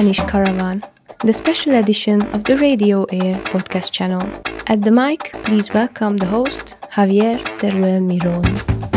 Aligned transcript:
Spanish 0.00 0.20
Caravan, 0.20 0.82
the 1.26 1.32
special 1.34 1.74
edition 1.74 2.22
of 2.32 2.44
the 2.44 2.56
Radio 2.56 3.04
Air 3.12 3.36
podcast 3.52 3.90
channel. 3.90 4.22
At 4.66 4.80
the 4.82 4.90
mic, 4.90 5.34
please 5.42 5.74
welcome 5.74 6.16
the 6.16 6.24
host, 6.24 6.78
Javier 6.90 7.36
Teruel 7.58 8.00
Miron. 8.00 8.89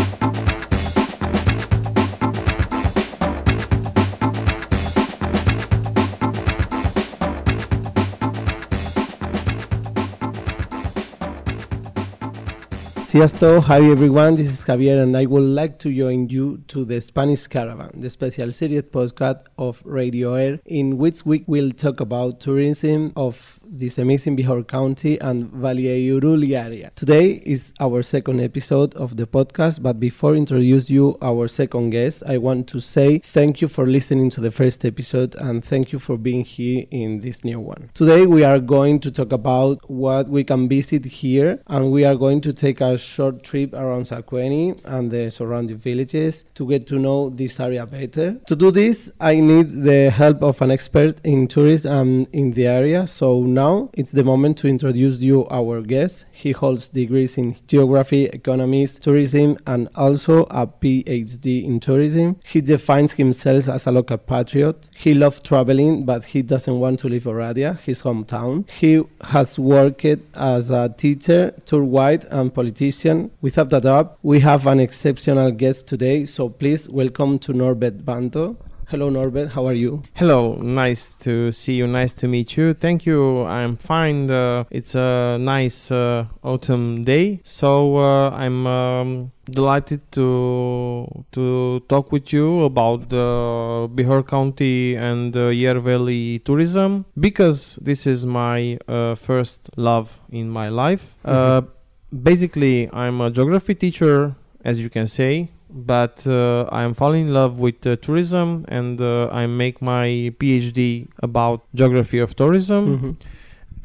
Sziasztok! 13.13 13.63
Hi 13.65 13.91
everyone, 13.91 14.35
this 14.35 14.47
is 14.47 14.63
Javier 14.63 14.99
and 14.99 15.15
I 15.15 15.27
would 15.27 15.43
like 15.43 15.77
to 15.77 15.89
join 15.91 16.29
you 16.29 16.57
to 16.67 16.83
the 16.83 16.99
Spanish 16.99 17.45
Caravan, 17.45 17.91
the 17.99 18.09
special 18.09 18.51
series 18.51 18.81
podcast 18.81 19.43
of 19.55 19.83
Radio 19.85 20.33
Air, 20.33 20.59
in 20.65 20.97
which 20.97 21.23
we 21.23 21.43
will 21.45 21.69
talk 21.69 21.99
about 21.99 22.39
tourism 22.39 23.11
of 23.15 23.59
this 23.63 23.99
amazing 23.99 24.35
Bihor 24.35 24.67
County 24.67 25.19
and 25.21 25.51
Valea 25.51 25.95
Ierului 25.95 26.55
area. 26.55 26.91
Today 26.95 27.39
is 27.45 27.71
our 27.79 28.01
second 28.01 28.39
episode 28.41 28.95
of 28.95 29.15
the 29.15 29.27
podcast, 29.27 29.83
but 29.83 29.99
before 29.99 30.35
introduce 30.35 30.89
you 30.89 31.15
our 31.21 31.47
second 31.47 31.91
guest, 31.91 32.23
I 32.27 32.39
want 32.39 32.67
to 32.69 32.79
say 32.79 33.19
thank 33.19 33.61
you 33.61 33.67
for 33.67 33.85
listening 33.85 34.31
to 34.31 34.41
the 34.41 34.49
first 34.49 34.85
episode 34.85 35.35
and 35.35 35.63
thank 35.63 35.91
you 35.91 35.99
for 35.99 36.17
being 36.17 36.43
here 36.43 36.85
in 36.89 37.19
this 37.19 37.43
new 37.43 37.59
one. 37.59 37.91
Today 37.93 38.25
we 38.25 38.43
are 38.43 38.59
going 38.59 38.99
to 39.01 39.11
talk 39.11 39.31
about 39.31 39.87
what 39.87 40.29
we 40.29 40.43
can 40.43 40.67
visit 40.67 41.05
here 41.05 41.61
and 41.67 41.91
we 41.91 42.05
are 42.05 42.15
going 42.15 42.41
to 42.41 42.51
take 42.51 42.81
a 42.81 43.02
short 43.03 43.43
trip 43.43 43.73
around 43.73 44.03
Sacueni 44.03 44.79
and 44.85 45.11
the 45.11 45.29
surrounding 45.29 45.77
villages 45.77 46.45
to 46.55 46.67
get 46.67 46.87
to 46.87 46.99
know 46.99 47.29
this 47.29 47.59
area 47.59 47.85
better. 47.85 48.35
To 48.47 48.55
do 48.55 48.71
this, 48.71 49.11
I 49.19 49.39
need 49.39 49.83
the 49.83 50.09
help 50.09 50.41
of 50.43 50.61
an 50.61 50.71
expert 50.71 51.17
in 51.23 51.47
tourism 51.47 52.25
in 52.31 52.51
the 52.51 52.67
area. 52.67 53.07
So 53.07 53.41
now 53.43 53.89
it's 53.93 54.11
the 54.11 54.23
moment 54.23 54.57
to 54.59 54.67
introduce 54.67 55.21
you 55.21 55.47
our 55.49 55.81
guest. 55.81 56.25
He 56.31 56.51
holds 56.51 56.89
degrees 56.89 57.37
in 57.37 57.55
geography, 57.67 58.29
economics, 58.33 58.95
tourism, 58.95 59.57
and 59.67 59.89
also 59.95 60.43
a 60.49 60.67
PhD 60.67 61.63
in 61.63 61.79
tourism. 61.79 62.37
He 62.45 62.61
defines 62.61 63.13
himself 63.13 63.67
as 63.69 63.87
a 63.87 63.91
local 63.91 64.17
patriot. 64.17 64.89
He 64.95 65.13
loves 65.13 65.41
traveling, 65.41 66.05
but 66.05 66.23
he 66.23 66.41
doesn't 66.41 66.79
want 66.79 66.99
to 66.99 67.09
leave 67.09 67.23
Oradea, 67.23 67.79
his 67.79 68.01
hometown. 68.01 68.69
He 68.69 69.03
has 69.21 69.59
worked 69.59 70.05
as 70.35 70.71
a 70.71 70.93
teacher, 70.95 71.53
tour 71.65 71.85
guide, 71.85 72.25
and 72.31 72.53
politician. 72.53 72.92
Without 73.41 73.73
a 73.73 73.81
doubt, 73.81 74.19
we 74.21 74.39
have 74.41 74.67
an 74.67 74.79
exceptional 74.79 75.51
guest 75.51 75.87
today, 75.87 76.25
so 76.25 76.47
please 76.47 76.87
welcome 76.87 77.39
to 77.39 77.51
Norbert 77.51 78.05
Banto. 78.05 78.55
Hello, 78.87 79.09
Norbert. 79.09 79.49
How 79.49 79.65
are 79.65 79.73
you? 79.73 80.03
Hello. 80.13 80.53
Nice 80.61 81.13
to 81.25 81.51
see 81.51 81.73
you. 81.73 81.87
Nice 81.87 82.13
to 82.17 82.27
meet 82.27 82.55
you. 82.55 82.75
Thank 82.75 83.07
you. 83.07 83.43
I'm 83.45 83.75
fine. 83.77 84.29
Uh, 84.29 84.65
it's 84.69 84.93
a 84.93 85.37
nice 85.39 85.89
uh, 85.89 86.25
autumn 86.43 87.03
day, 87.03 87.41
so 87.43 87.97
uh, 87.97 88.29
I'm 88.29 88.67
um, 88.67 89.31
delighted 89.49 90.01
to 90.11 91.07
to 91.31 91.79
talk 91.89 92.11
with 92.11 92.31
you 92.31 92.65
about 92.65 93.09
the 93.09 93.89
Bihor 93.95 94.21
County 94.27 94.95
and 94.95 95.35
uh, 95.35 95.47
Yer 95.47 95.79
Valley 95.79 96.39
tourism 96.45 97.05
because 97.19 97.79
this 97.81 98.05
is 98.05 98.27
my 98.27 98.77
uh, 98.87 99.15
first 99.15 99.71
love 99.75 100.21
in 100.29 100.49
my 100.49 100.69
life. 100.69 101.15
Uh, 101.25 101.61
mm-hmm. 101.61 101.82
Basically, 102.21 102.89
I'm 102.93 103.21
a 103.21 103.31
geography 103.31 103.75
teacher, 103.75 104.35
as 104.63 104.79
you 104.79 104.89
can 104.89 105.07
say 105.07 105.49
but 105.73 106.25
uh, 106.27 106.69
I'm 106.71 106.93
falling 106.93 107.27
in 107.27 107.33
love 107.33 107.59
with 107.59 107.85
uh, 107.85 107.95
tourism 107.97 108.65
and 108.67 109.01
uh, 109.01 109.27
I 109.29 109.47
make 109.47 109.81
my 109.81 110.31
PhD 110.37 111.07
about 111.21 111.63
geography 111.73 112.19
of 112.19 112.35
tourism. 112.35 112.97
Mm-hmm. 112.97 113.11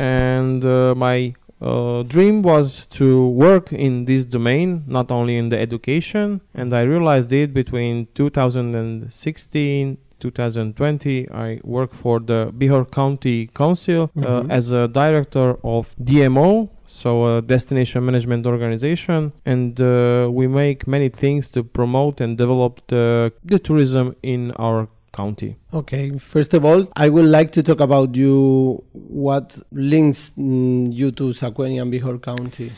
And 0.00 0.64
uh, 0.64 0.94
my 0.94 1.34
uh, 1.60 2.02
dream 2.02 2.42
was 2.42 2.86
to 2.86 3.28
work 3.28 3.72
in 3.72 4.04
this 4.04 4.24
domain, 4.24 4.84
not 4.86 5.10
only 5.10 5.36
in 5.36 5.48
the 5.48 5.58
education. 5.58 6.42
And 6.54 6.72
I 6.74 6.82
realized 6.82 7.32
it 7.32 7.54
between 7.54 8.06
2016 8.14 9.98
2020 10.20 11.30
i 11.30 11.60
work 11.62 11.94
for 11.94 12.18
the 12.18 12.52
bihor 12.58 12.84
county 12.90 13.46
council 13.54 14.10
uh, 14.16 14.20
mm-hmm. 14.20 14.50
as 14.50 14.72
a 14.72 14.88
director 14.88 15.56
of 15.62 15.94
dmo 15.94 16.68
so 16.88 17.36
a 17.36 17.42
destination 17.42 18.04
management 18.04 18.46
organization 18.46 19.32
and 19.44 19.78
uh, 19.80 20.28
we 20.30 20.46
make 20.46 20.86
many 20.86 21.10
things 21.10 21.50
to 21.50 21.62
promote 21.62 22.20
and 22.20 22.38
develop 22.38 22.80
the, 22.88 23.30
the 23.44 23.58
tourism 23.58 24.16
in 24.22 24.52
our 24.52 24.88
county. 25.12 25.56
Okay 25.72 26.16
first 26.18 26.54
of 26.54 26.64
all 26.64 26.86
i 26.96 27.08
would 27.08 27.24
like 27.24 27.50
to 27.52 27.62
talk 27.62 27.80
about 27.80 28.14
you 28.14 28.82
what 28.92 29.58
links 29.72 30.34
mm, 30.38 30.92
you 30.92 31.10
to 31.10 31.24
sacueni 31.32 31.80
and 31.80 31.92
bihor 31.92 32.22
county 32.22 32.70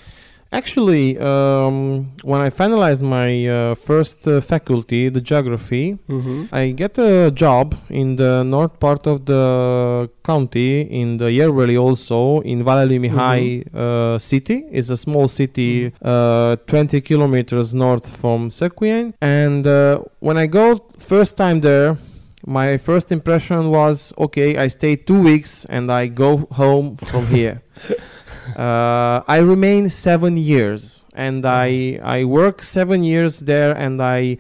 Actually, 0.52 1.16
um, 1.18 2.10
when 2.24 2.40
I 2.40 2.50
finalized 2.50 3.02
my 3.02 3.46
uh, 3.46 3.74
first 3.76 4.26
uh, 4.26 4.40
faculty, 4.40 5.08
the 5.08 5.20
geography, 5.20 5.96
mm-hmm. 6.08 6.52
I 6.52 6.72
get 6.72 6.98
a 6.98 7.30
job 7.30 7.76
in 7.88 8.16
the 8.16 8.42
north 8.42 8.80
part 8.80 9.06
of 9.06 9.26
the 9.26 10.10
county, 10.24 10.80
in 10.80 11.18
the 11.18 11.30
Yer 11.30 11.52
Valley 11.52 11.76
also, 11.76 12.40
in 12.40 12.64
Valea 12.64 12.88
lui 12.88 12.98
Mihai 12.98 13.64
mm-hmm. 13.64 13.78
uh, 13.78 14.18
city. 14.18 14.64
It's 14.72 14.90
a 14.90 14.96
small 14.96 15.28
city, 15.28 15.90
mm-hmm. 15.90 16.08
Uh, 16.10 16.56
20 16.66 17.00
kilometers 17.02 17.72
north 17.72 18.16
from 18.16 18.48
Sacueni. 18.48 19.14
And 19.20 19.64
uh, 19.64 20.00
when 20.18 20.36
I 20.36 20.46
go 20.46 20.84
first 20.98 21.36
time 21.36 21.60
there, 21.60 21.96
my 22.44 22.76
first 22.76 23.12
impression 23.12 23.70
was 23.70 24.12
okay, 24.18 24.56
I 24.56 24.66
stay 24.66 24.96
two 24.96 25.22
weeks 25.22 25.64
and 25.66 25.92
I 25.92 26.08
go 26.08 26.48
home 26.50 26.96
from 26.96 27.26
here. 27.26 27.62
uh, 28.56 29.22
I 29.26 29.38
remain 29.38 29.90
seven 29.90 30.36
years, 30.36 31.04
and 31.14 31.44
I 31.44 32.00
I 32.02 32.24
work 32.24 32.62
seven 32.62 33.04
years 33.04 33.40
there, 33.40 33.72
and 33.72 34.02
I 34.02 34.38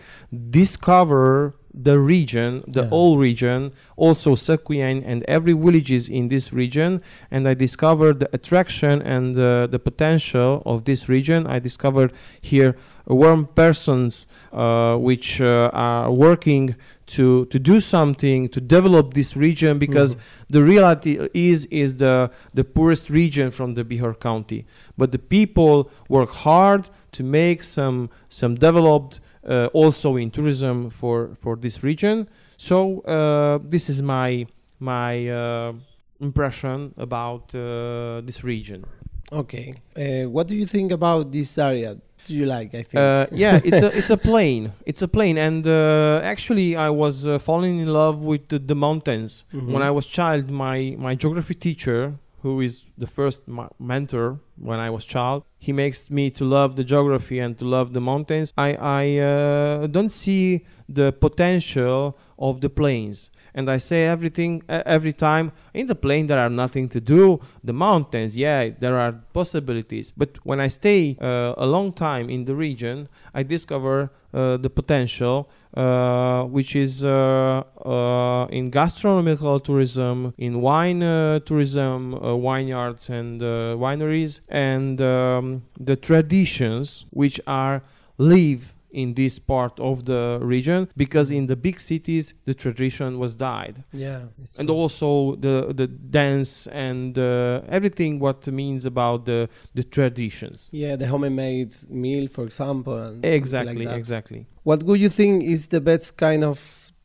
discover 0.50 1.54
the 1.72 1.98
region, 1.98 2.64
the 2.66 2.82
yeah. 2.82 2.88
whole 2.88 3.16
region, 3.16 3.72
also 3.96 4.34
Sacueni 4.34 5.02
and 5.06 5.22
every 5.28 5.52
villages 5.52 6.08
in 6.08 6.28
this 6.28 6.52
region, 6.52 7.00
and 7.30 7.48
I 7.48 7.54
discovered 7.54 8.20
the 8.20 8.28
attraction 8.32 9.00
and 9.02 9.38
uh, 9.38 9.66
the 9.68 9.78
potential 9.78 10.62
of 10.66 10.84
this 10.84 11.08
region. 11.08 11.46
I 11.46 11.58
discovered 11.58 12.12
here 12.40 12.76
warm 13.14 13.46
persons 13.46 14.26
uh, 14.52 14.96
which 14.96 15.40
uh, 15.40 15.70
are 15.72 16.10
working 16.10 16.76
to 17.06 17.44
to 17.46 17.58
do 17.58 17.80
something 17.80 18.48
to 18.48 18.60
develop 18.60 19.14
this 19.14 19.36
region 19.36 19.78
because 19.78 20.14
mm-hmm. 20.14 20.52
the 20.54 20.62
reality 20.62 21.28
is 21.34 21.66
is 21.66 21.96
the 21.96 22.30
the 22.54 22.64
poorest 22.64 23.10
region 23.10 23.50
from 23.50 23.74
the 23.74 23.84
Bihor 23.84 24.18
county. 24.18 24.66
But 24.96 25.12
the 25.12 25.18
people 25.18 25.90
work 26.08 26.30
hard 26.30 26.88
to 27.12 27.24
make 27.24 27.62
some 27.62 28.10
some 28.28 28.54
developed 28.54 29.20
uh, 29.48 29.66
also 29.72 30.16
in 30.16 30.30
tourism 30.30 30.90
for 30.90 31.34
for 31.34 31.56
this 31.56 31.82
region. 31.82 32.28
So 32.56 33.00
uh, 33.00 33.58
this 33.62 33.90
is 33.90 34.02
my 34.02 34.46
my 34.78 35.28
uh, 35.28 35.72
impression 36.20 36.94
about 36.96 37.54
uh, 37.54 38.20
this 38.24 38.44
region. 38.44 38.84
Okay. 39.32 39.74
Uh, 39.96 40.28
what 40.28 40.48
do 40.48 40.56
you 40.56 40.66
think 40.66 40.92
about 40.92 41.32
this 41.32 41.56
area 41.56 41.96
do 42.24 42.34
you 42.34 42.46
like? 42.46 42.74
I 42.74 42.82
think. 42.82 42.94
Uh, 42.94 43.26
yeah, 43.32 43.60
it's 43.64 43.82
a 43.82 43.96
it's 43.98 44.10
a 44.10 44.16
plane. 44.16 44.72
It's 44.86 45.02
a 45.02 45.08
plane, 45.08 45.38
and 45.38 45.66
uh, 45.66 46.20
actually, 46.22 46.76
I 46.76 46.90
was 46.90 47.26
uh, 47.26 47.38
falling 47.38 47.78
in 47.80 47.88
love 47.92 48.18
with 48.18 48.48
the, 48.48 48.58
the 48.58 48.74
mountains 48.74 49.44
mm-hmm. 49.52 49.72
when 49.72 49.82
I 49.82 49.90
was 49.90 50.06
child. 50.06 50.50
My 50.50 50.96
my 50.98 51.14
geography 51.14 51.54
teacher, 51.54 52.14
who 52.42 52.60
is 52.60 52.86
the 52.96 53.06
first 53.06 53.42
mentor 53.78 54.40
when 54.56 54.78
I 54.78 54.90
was 54.90 55.04
child, 55.04 55.44
he 55.58 55.72
makes 55.72 56.10
me 56.10 56.30
to 56.30 56.44
love 56.44 56.76
the 56.76 56.84
geography 56.84 57.38
and 57.38 57.58
to 57.58 57.64
love 57.64 57.92
the 57.92 58.00
mountains. 58.00 58.52
I 58.56 58.74
I 58.74 59.18
uh, 59.18 59.86
don't 59.86 60.12
see 60.24 60.66
the 60.88 61.12
potential 61.12 62.18
of 62.38 62.60
the 62.60 62.70
plains 62.70 63.30
and 63.54 63.70
I 63.70 63.78
say 63.78 64.04
everything 64.04 64.62
uh, 64.68 64.82
every 64.86 65.12
time 65.12 65.52
in 65.74 65.86
the 65.86 65.94
plane 65.94 66.26
there 66.26 66.38
are 66.38 66.50
nothing 66.50 66.88
to 66.90 67.00
do 67.00 67.40
the 67.64 67.72
mountains 67.72 68.36
yeah 68.36 68.68
there 68.78 68.98
are 68.98 69.12
possibilities 69.32 70.12
but 70.16 70.38
when 70.44 70.60
I 70.60 70.68
stay 70.68 71.16
uh, 71.20 71.54
a 71.56 71.66
long 71.66 71.92
time 71.92 72.30
in 72.30 72.44
the 72.44 72.54
region 72.54 73.08
I 73.34 73.42
discover 73.42 74.10
uh, 74.32 74.56
the 74.58 74.70
potential 74.70 75.50
uh, 75.76 76.44
which 76.44 76.76
is 76.76 77.04
uh, 77.04 77.62
uh, 77.84 78.46
in 78.46 78.70
gastronomical 78.70 79.58
tourism 79.60 80.34
in 80.38 80.60
wine 80.60 81.00
tourism 81.44 82.18
vineyards 82.20 83.08
and 83.10 83.40
wineries 83.40 84.40
and 84.48 85.00
um, 85.00 85.62
the 85.78 85.96
traditions 85.96 87.06
which 87.10 87.40
are 87.46 87.82
live 88.18 88.74
in 88.92 89.14
this 89.14 89.38
part 89.38 89.78
of 89.80 90.04
the 90.04 90.38
region 90.42 90.88
because 90.96 91.30
in 91.30 91.46
the 91.46 91.56
big 91.56 91.78
cities 91.80 92.34
the 92.44 92.54
tradition 92.54 93.18
was 93.18 93.36
died. 93.36 93.84
Yeah 93.92 94.22
and 94.58 94.70
also 94.70 95.36
the 95.36 95.72
the 95.74 95.86
dance 95.86 96.66
and 96.66 97.18
uh, 97.18 97.60
everything 97.68 98.18
what 98.18 98.46
means 98.46 98.86
about 98.86 99.26
the 99.26 99.48
the 99.74 99.82
traditions. 99.82 100.68
Yeah 100.72 100.96
the 100.96 101.06
homemade 101.06 101.74
meal 101.88 102.28
for 102.28 102.44
example 102.44 103.18
exactly 103.22 103.86
like 103.86 103.96
exactly. 103.96 104.46
What 104.62 104.82
would 104.84 105.00
you 105.00 105.08
think 105.08 105.44
is 105.44 105.68
the 105.68 105.80
best 105.80 106.16
kind 106.16 106.44
of 106.44 106.58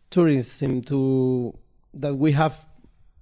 tourism 0.09 0.81
to 0.81 1.57
that 1.93 2.15
we 2.15 2.31
have 2.33 2.67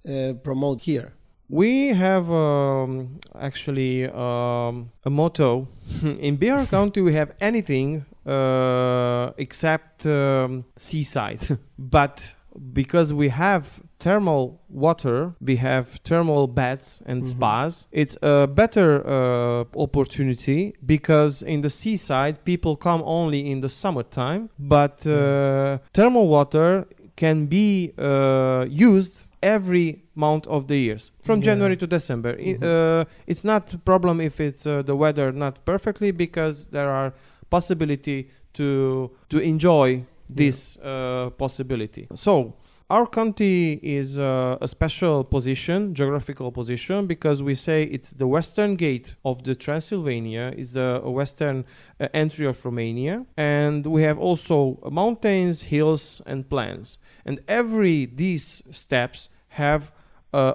uh, 0.08 0.34
promote 0.42 0.82
here? 0.82 1.12
We 1.48 1.88
have 1.88 2.30
um, 2.30 3.18
actually 3.38 4.06
um, 4.06 4.90
a 5.04 5.10
motto. 5.10 5.68
In 6.02 6.38
Bihor 6.38 6.68
County, 6.68 7.00
we 7.02 7.12
have 7.14 7.32
anything 7.40 8.04
uh, 8.26 9.30
except 9.36 10.06
um, 10.06 10.64
seaside. 10.76 11.58
but 11.78 12.34
because 12.72 13.12
we 13.12 13.28
have 13.28 13.80
thermal 13.98 14.60
water, 14.70 15.34
we 15.40 15.56
have 15.56 15.88
thermal 16.04 16.46
baths 16.46 17.02
and 17.04 17.22
Mhm. 17.22 17.26
spas. 17.26 17.88
It's 17.92 18.16
a 18.22 18.46
better 18.46 19.02
uh, 19.06 19.64
opportunity 19.76 20.74
because 20.86 21.42
in 21.42 21.60
the 21.60 21.70
seaside, 21.70 22.44
people 22.44 22.76
come 22.76 23.02
only 23.04 23.50
in 23.50 23.60
the 23.60 23.68
summertime, 23.68 24.48
but 24.58 25.06
uh, 25.06 25.78
thermal 25.92 26.28
water 26.28 26.86
can 27.16 27.46
be 27.46 27.92
uh, 27.98 28.64
used 28.68 29.26
every 29.42 30.03
month 30.14 30.46
of 30.46 30.66
the 30.68 30.76
years 30.76 31.12
from 31.20 31.38
Yeah. 31.38 31.44
January 31.44 31.76
to 31.76 31.86
December. 31.86 32.30
I- 32.38 32.54
Mhm. 32.54 32.62
uh, 32.62 33.04
it's 33.26 33.44
not 33.44 33.72
a 33.74 33.78
problem 33.78 34.20
if 34.20 34.40
it's 34.40 34.66
uh, 34.66 34.82
the 34.82 34.94
weather 34.96 35.32
not 35.32 35.64
perfectly 35.64 36.10
because 36.12 36.66
there 36.70 36.90
are 36.90 37.12
possibility 37.50 38.28
to 38.54 39.10
to 39.28 39.38
enjoy 39.38 40.04
this 40.28 40.78
uh, 40.78 41.30
possibility. 41.36 42.06
So 42.14 42.54
our 42.90 43.06
county 43.06 43.80
is 43.82 44.18
uh, 44.18 44.56
a 44.60 44.68
special 44.68 45.24
position, 45.24 45.94
geographical 45.94 46.50
position, 46.52 47.06
because 47.06 47.42
we 47.42 47.54
say 47.54 47.82
it's 47.84 48.10
the 48.12 48.26
western 48.26 48.76
gate 48.76 49.16
of 49.24 49.42
the 49.42 49.54
Transylvania, 49.54 50.52
is 50.56 50.72
the 50.72 51.00
western 51.04 51.64
uh, 52.00 52.08
entry 52.12 52.46
of 52.46 52.64
Romania, 52.64 53.24
and 53.36 53.86
we 53.86 54.02
have 54.02 54.18
also 54.18 54.78
mountains, 54.90 55.62
hills, 55.62 56.22
and 56.26 56.48
plains. 56.48 56.98
And 57.26 57.40
every 57.48 58.06
these 58.06 58.62
steps 58.70 59.28
have 59.48 59.92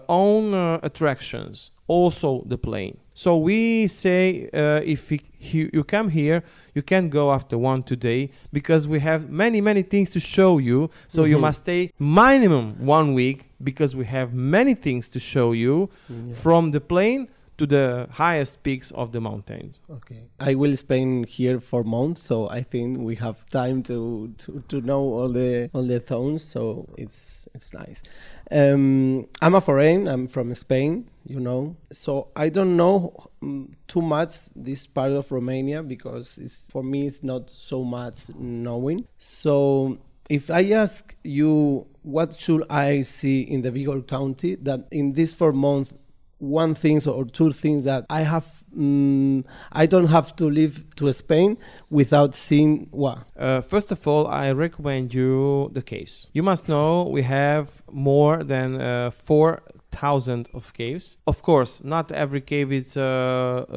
own 0.07 0.53
uh, 0.53 0.79
attractions, 0.89 1.71
also 1.87 2.29
the 2.51 2.57
plane. 2.57 2.95
So 3.13 3.29
we 3.49 3.87
say 3.87 4.49
uh, 4.53 4.81
if 4.95 5.09
we, 5.11 5.17
you, 5.53 5.69
you 5.73 5.83
come 5.83 6.09
here, 6.09 6.39
you 6.75 6.81
can 6.81 7.09
go 7.09 7.31
after 7.37 7.57
one 7.57 7.81
today 7.83 8.21
because 8.53 8.87
we 8.87 8.99
have 9.09 9.21
many 9.29 9.59
many 9.61 9.83
things 9.93 10.09
to 10.15 10.19
show 10.19 10.51
you. 10.69 10.89
So 11.07 11.19
you 11.25 11.37
Mhm. 11.37 11.41
must 11.47 11.59
stay 11.67 11.81
minimum 11.99 12.65
one 12.97 13.13
week 13.13 13.39
because 13.69 13.91
we 13.99 14.05
have 14.05 14.29
many 14.33 14.73
things 14.85 15.09
to 15.13 15.19
show 15.19 15.47
you 15.63 15.75
Yeah. 16.09 16.33
from 16.43 16.71
the 16.71 16.79
plain 16.79 17.27
to 17.59 17.67
the 17.67 18.07
highest 18.11 18.63
peaks 18.63 18.89
of 18.91 19.11
the 19.11 19.19
mountains. 19.19 19.79
Okay. 19.91 20.29
I 20.39 20.55
will 20.55 20.75
spend 20.77 21.27
here 21.27 21.59
for 21.59 21.83
months, 21.83 22.21
so 22.21 22.49
I 22.49 22.63
think 22.63 22.99
we 22.99 23.15
have 23.17 23.45
time 23.49 23.83
to, 23.83 24.33
to, 24.37 24.63
to 24.69 24.81
know 24.81 25.01
all 25.01 25.27
the 25.27 25.69
all 25.73 25.83
the 25.83 25.99
tones. 25.99 26.43
So 26.43 26.87
it's 26.97 27.47
it's 27.53 27.73
nice. 27.73 28.01
Um, 28.49 29.27
I'm 29.41 29.55
a 29.55 29.61
foreign. 29.61 30.07
I'm 30.07 30.27
from 30.27 30.55
Spain. 30.55 31.09
You 31.25 31.39
know, 31.39 31.75
so 31.91 32.29
I 32.35 32.49
don't 32.49 32.75
know 32.75 33.29
um, 33.43 33.69
too 33.87 34.01
much 34.01 34.49
this 34.55 34.87
part 34.87 35.11
of 35.11 35.31
Romania 35.31 35.83
because 35.83 36.39
it's 36.39 36.71
for 36.71 36.81
me 36.81 37.05
it's 37.05 37.23
not 37.23 37.51
so 37.51 37.83
much 37.83 38.29
knowing. 38.35 39.05
So 39.19 39.99
if 40.29 40.49
I 40.49 40.63
ask 40.71 41.15
you 41.23 41.85
what 42.03 42.39
should 42.39 42.63
I 42.69 43.01
see 43.01 43.41
in 43.41 43.61
the 43.61 43.71
Bihor 43.71 44.07
County 44.07 44.55
that 44.55 44.87
in 44.91 45.13
these 45.13 45.33
four 45.33 45.51
months 45.51 45.93
one 46.39 46.73
thing 46.75 46.99
or 47.07 47.25
two 47.25 47.51
things 47.51 47.83
that 47.83 48.05
I 48.09 48.21
have 48.21 48.45
mm, 48.75 49.43
I 49.71 49.85
don't 49.85 50.07
have 50.07 50.35
to 50.37 50.45
leave 50.49 50.83
to 50.95 51.11
Spain 51.11 51.57
without 51.89 52.35
seeing 52.35 52.87
what 52.91 53.17
Uh, 53.37 53.61
first 53.61 53.91
of 53.91 54.05
all, 54.07 54.27
I 54.27 54.51
recommend 54.51 55.13
you 55.13 55.69
the 55.73 55.81
caves. 55.81 56.27
You 56.33 56.43
must 56.43 56.67
know 56.67 57.03
we 57.03 57.21
have 57.23 57.67
more 57.91 58.43
than 58.43 58.69
uh, 58.81 59.11
4,000 59.11 60.47
of 60.53 60.73
caves. 60.73 61.17
Of 61.25 61.41
course, 61.41 61.83
not 61.83 62.11
every 62.11 62.41
cave 62.41 62.71
is 62.71 62.97
uh, 62.97 63.03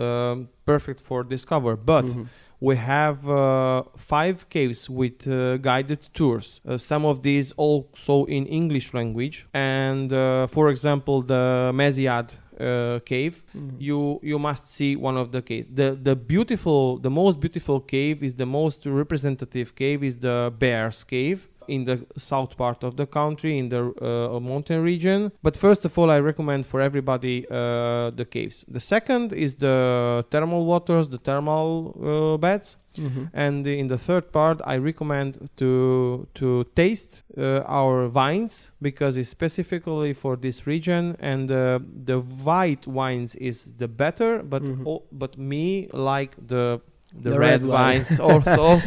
um 0.05 0.49
perfect 0.65 1.01
for 1.01 1.25
discover, 1.25 1.77
but 1.77 2.05
Mhm. 2.05 2.27
we 2.61 2.77
have 2.77 3.19
uh, 3.29 3.83
five 3.97 4.37
caves 4.49 4.89
with 4.91 5.27
uh, 5.27 5.57
guided 5.59 6.09
tours. 6.15 6.61
Uh, 6.65 6.77
some 6.77 7.05
of 7.09 7.23
these 7.23 7.53
also 7.57 8.25
in 8.27 8.47
English 8.47 8.95
language. 8.95 9.47
And 9.53 10.13
uh, 10.13 10.47
for 10.47 10.69
example, 10.71 11.23
the 11.23 11.73
Meziad 11.75 12.37
uh, 12.61 13.01
cave 13.05 13.43
you 13.79 14.21
you 14.23 14.39
must 14.39 14.71
see 14.71 14.97
one 14.97 15.17
of 15.17 15.33
the 15.33 15.43
cave. 15.43 15.67
The 15.75 15.99
the 16.01 16.17
beautiful 16.17 16.99
the 16.99 17.11
most 17.11 17.41
beautiful 17.41 17.81
cave 17.81 18.23
is 18.23 18.35
the 18.35 18.47
most 18.47 18.87
representative 18.87 19.75
cave 19.75 20.03
is 20.03 20.19
the 20.19 20.53
bears 20.59 21.05
cave 21.05 21.49
in 21.69 21.85
the 21.85 21.97
south 22.17 22.57
part 22.57 22.83
of 22.85 22.97
the 22.97 23.07
country 23.07 23.59
in 23.59 23.69
the 23.69 23.83
uh, 24.01 24.41
mountain 24.41 24.83
region 24.83 25.31
but 25.43 25.57
first 25.57 25.85
of 25.85 25.99
all 25.99 26.11
i 26.11 26.19
recommend 26.19 26.65
for 26.67 26.81
everybody 26.81 27.47
uh, 27.51 28.11
the 28.17 28.25
caves 28.25 28.65
the 28.69 28.81
second 28.81 29.33
is 29.33 29.57
the 29.57 30.25
thermal 30.31 30.65
waters 30.65 31.09
the 31.09 31.19
thermal 31.19 31.95
uh, 32.03 32.37
beds 32.39 32.77
Mhm. 32.99 33.31
and 33.33 33.67
in 33.67 33.87
the 33.89 33.97
third 33.97 34.25
part 34.33 34.61
i 34.67 34.77
recommend 34.77 35.31
to 35.57 36.27
to 36.35 36.63
taste 36.75 37.23
uh, 37.39 37.63
our 37.67 38.07
wines 38.09 38.71
because 38.83 39.17
it's 39.17 39.31
specifically 39.31 40.13
for 40.13 40.37
this 40.37 40.67
region 40.67 41.17
and 41.19 41.51
uh, 41.51 41.79
the 42.11 42.19
white 42.45 42.87
wines 42.87 43.35
is 43.37 43.57
the 43.79 43.89
better 43.89 44.43
but 44.43 44.63
Mhm. 44.63 44.87
o- 44.87 45.05
but 45.11 45.39
me 45.39 45.89
like 46.11 46.37
the 46.53 46.81
the, 47.15 47.31
The 47.31 47.39
red, 47.39 47.63
red 47.63 47.63
wine. 47.63 47.99
wines 47.99 48.21
also 48.31 48.81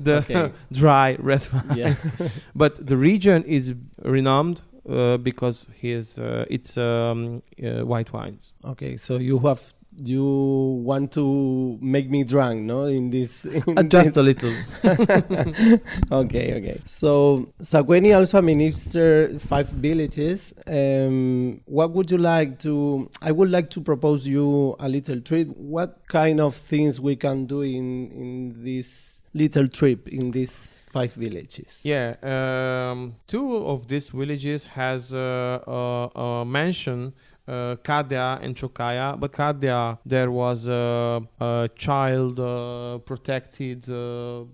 the 0.00 0.16
Okay. 0.18 0.52
dry 0.72 1.16
red 1.18 1.46
wine 1.52 1.76
yes 1.76 2.10
but 2.54 2.86
the 2.86 2.96
region 2.96 3.44
is 3.44 3.74
renowned 4.04 4.62
uh, 4.88 5.16
because 5.16 5.66
his 5.80 6.18
uh, 6.18 6.44
it's 6.50 6.76
um, 6.78 7.42
uh, 7.62 7.84
white 7.86 8.12
wines 8.12 8.52
okay 8.64 8.96
so 8.96 9.16
you 9.16 9.38
have 9.40 9.74
you 10.04 10.80
want 10.84 11.12
to 11.12 11.78
make 11.80 12.08
me 12.08 12.24
drunk 12.24 12.62
no 12.62 12.84
in 12.86 13.10
this 13.10 13.44
in 13.66 13.78
Uh, 13.78 13.82
just 13.82 14.14
this- 14.14 14.16
a 14.16 14.22
little 14.22 14.54
okay, 16.10 16.54
okay. 16.54 16.80
So 16.86 17.52
Sacueni 17.60 18.16
also 18.16 18.38
administer 18.38 19.38
five 19.38 19.68
villages. 19.68 20.54
Um, 20.66 21.60
what 21.66 21.90
would 21.92 22.10
you 22.10 22.18
like 22.18 22.58
to? 22.60 23.10
I 23.20 23.32
would 23.32 23.50
like 23.50 23.70
to 23.70 23.80
propose 23.80 24.26
you 24.26 24.76
a 24.78 24.88
little 24.88 25.20
trip. 25.20 25.48
What 25.56 26.06
kind 26.08 26.40
of 26.40 26.54
things 26.54 27.00
we 27.00 27.16
can 27.16 27.46
do 27.46 27.62
in 27.62 28.10
in 28.12 28.64
this 28.64 29.22
little 29.34 29.66
trip 29.68 30.08
in 30.08 30.30
these 30.30 30.84
five 30.90 31.12
villages? 31.14 31.82
Yeah, 31.84 32.16
um, 32.22 33.14
two 33.26 33.56
of 33.56 33.88
these 33.88 34.10
villages 34.10 34.66
has 34.66 35.14
uh, 35.14 35.58
a, 35.66 36.20
a 36.20 36.44
mansion, 36.44 37.12
uh, 37.48 37.76
Cadea 37.82 38.38
and 38.42 38.54
Ciocaia. 38.56 39.16
But 39.18 39.32
Cadea, 39.32 39.98
there 40.06 40.30
was 40.30 40.68
a, 40.68 41.20
a 41.40 41.68
child 41.76 42.38
uh, 42.40 42.98
protected 42.98 43.88
uh, 43.90 44.44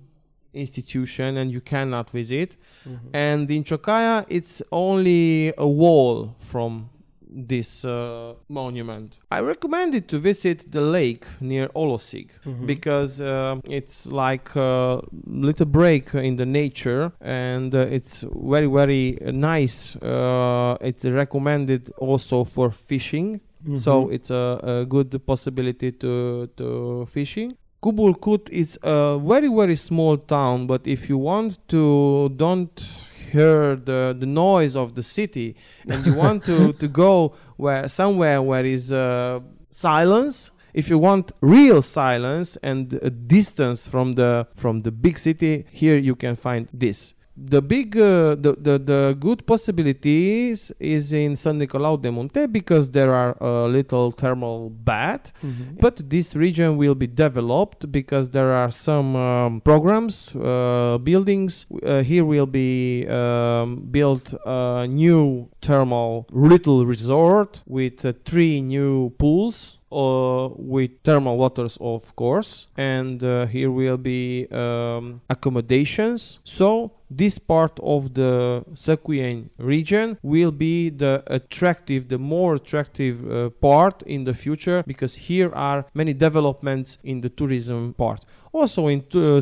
institution, 0.55 1.37
and 1.37 1.51
you 1.53 1.61
cannot 1.61 2.11
visit. 2.11 2.57
Mhm. 2.87 2.99
And 3.13 3.51
in 3.51 3.63
Ciocaia, 3.65 4.25
it's 4.29 4.63
only 4.73 5.53
a 5.59 5.67
wall 5.67 6.35
from 6.39 6.89
this 7.31 7.85
uh, 7.85 8.35
monument. 8.49 9.19
I 9.31 9.41
recommended 9.41 10.09
to 10.09 10.19
visit 10.19 10.71
the 10.73 10.81
lake 10.81 11.27
near 11.41 11.69
Olosig 11.75 12.31
Mhm. 12.47 12.67
because 12.67 13.21
um, 13.21 13.61
it's 13.65 14.07
like 14.07 14.49
a 14.57 15.01
little 15.27 15.67
break 15.67 16.15
in 16.15 16.37
the 16.37 16.47
nature 16.47 17.13
and 17.21 17.75
uh, 17.75 17.81
it's 17.97 18.25
very 18.51 18.67
very 18.67 19.19
nice 19.33 19.97
uh, 19.97 20.77
it's 20.81 21.05
recommended 21.05 21.91
also 21.99 22.45
for 22.45 22.71
fishing 22.71 23.41
so 23.77 24.05
Mhm. 24.07 24.13
it's 24.15 24.31
a, 24.31 24.61
a 24.63 24.85
good 24.87 25.11
possibility 25.27 25.93
to 25.93 26.47
to 26.57 27.05
fishing 27.07 27.53
Cubulcut 27.83 28.49
is 28.51 28.79
a 28.83 29.19
very 29.19 29.49
very 29.49 29.77
small 29.77 30.17
town 30.17 30.67
but 30.67 30.87
if 30.87 31.09
you 31.11 31.19
want 31.19 31.59
to 31.69 32.29
don't 32.37 32.75
hear 33.29 33.77
the, 33.77 34.17
the 34.19 34.27
noise 34.27 34.77
of 34.77 34.95
the 34.95 35.03
city 35.03 35.57
and 35.89 36.05
you 36.07 36.15
want 36.15 36.45
to, 36.45 36.73
to 36.75 36.89
go 37.05 37.35
where 37.57 37.89
somewhere 37.89 38.41
where 38.43 38.65
is 38.65 38.93
uh, 38.93 39.41
silence 39.71 40.51
if 40.75 40.89
you 40.89 40.99
want 40.99 41.33
real 41.41 41.81
silence 41.83 42.57
and 42.63 42.95
a 43.03 43.11
distance 43.11 43.87
from 43.87 44.13
the 44.13 44.47
from 44.55 44.81
the 44.81 44.91
big 44.91 45.19
city 45.19 45.65
here 45.71 45.97
you 45.97 46.15
can 46.15 46.37
find 46.37 46.69
this 46.73 47.15
the 47.41 47.63
big 47.63 47.97
uh, 47.97 48.35
the, 48.35 48.57
the 48.61 48.79
the 48.79 49.17
good 49.21 49.47
possibilities 49.47 50.73
is 50.81 51.13
in 51.13 51.33
Sânnicolau 51.35 51.97
de 52.01 52.11
Munte 52.11 52.47
because 52.51 52.91
there 52.91 53.13
are 53.15 53.37
a 53.41 53.69
little 53.69 54.11
thermal 54.11 54.71
bath 54.71 55.33
Mhm. 55.43 55.79
but 55.81 55.97
this 56.11 56.35
region 56.35 56.77
will 56.77 56.95
be 56.95 57.07
developed 57.07 57.91
because 57.93 58.31
there 58.31 58.53
are 58.53 58.71
some 58.71 59.15
um, 59.17 59.61
programs, 59.61 60.35
uh, 60.35 60.99
buildings. 61.03 61.67
Uh, 61.71 62.03
here 62.03 62.25
will 62.25 62.47
be 62.47 63.07
um, 63.09 63.87
built 63.91 64.35
a 64.45 64.87
new 64.89 65.49
thermal 65.63 66.27
little 66.33 66.85
resort 66.87 67.63
with 67.67 68.05
uh, 68.05 68.13
three 68.25 68.61
new 68.61 69.11
pools 69.19 69.79
uh, 69.93 70.49
with 70.57 70.91
thermal 71.05 71.37
waters, 71.39 71.79
of 71.81 72.15
course, 72.17 72.67
and 72.77 73.23
uh, 73.23 73.47
here 73.47 73.71
will 73.71 73.97
be 73.97 74.47
um, 74.51 75.21
accommodations. 75.31 76.41
So 76.45 76.93
this 77.11 77.39
part 77.39 77.79
of 77.83 78.15
the 78.15 78.65
Sacueni 78.75 79.49
region 79.59 80.19
will 80.23 80.51
be 80.51 80.91
the 80.91 81.23
attractive, 81.27 82.09
the 82.09 82.19
more 82.19 82.57
attractive 82.57 83.31
uh, 83.31 83.51
part 83.51 84.03
in 84.03 84.25
the 84.25 84.35
future 84.35 84.83
because 84.87 85.15
here 85.15 85.53
are 85.55 85.87
many 85.95 86.13
developments 86.13 86.99
in 87.05 87.21
the 87.21 87.29
tourism 87.29 87.95
part. 87.95 88.25
Also 88.53 88.89
in 88.89 89.05
uh, 89.15 89.41